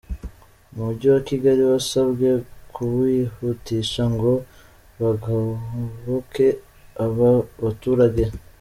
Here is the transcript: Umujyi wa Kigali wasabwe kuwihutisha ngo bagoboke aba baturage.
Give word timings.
Umujyi 0.73 1.07
wa 1.13 1.21
Kigali 1.29 1.61
wasabwe 1.71 2.29
kuwihutisha 2.73 4.03
ngo 4.13 4.31
bagoboke 5.01 6.47
aba 7.05 7.31
baturage. 7.63 8.23